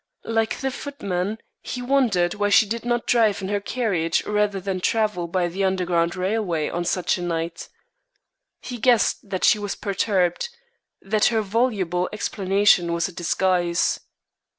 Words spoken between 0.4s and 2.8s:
the footman, he wondered why she